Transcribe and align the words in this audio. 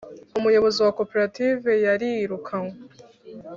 umuyobozi 0.37 0.79
wa 0.85 0.91
koperative 0.99 1.69
yarirukanwe. 1.85 2.75